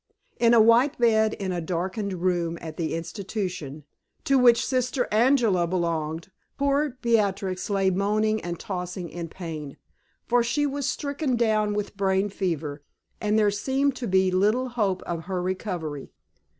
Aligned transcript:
In 0.39 0.55
a 0.55 0.59
white 0.59 0.97
bed 0.97 1.35
in 1.35 1.51
a 1.51 1.61
darkened 1.61 2.21
room 2.23 2.57
at 2.59 2.75
the 2.75 2.95
institution 2.95 3.83
to 4.23 4.39
which 4.39 4.65
Sister 4.65 5.07
Angela 5.11 5.67
belonged, 5.67 6.31
poor 6.57 6.97
Beatrix 7.03 7.69
lay 7.69 7.91
moaning 7.91 8.41
and 8.41 8.59
tossing 8.59 9.09
in 9.09 9.27
pain. 9.27 9.77
For 10.25 10.41
she 10.41 10.65
was 10.65 10.89
stricken 10.89 11.35
down 11.35 11.75
with 11.75 11.97
brain 11.97 12.29
fever, 12.29 12.81
and 13.21 13.37
there 13.37 13.51
seemed 13.51 13.95
to 13.97 14.07
be 14.07 14.31
small 14.31 14.69
hope 14.69 15.03
of 15.03 15.25
her 15.25 15.39
recovery. 15.39 16.09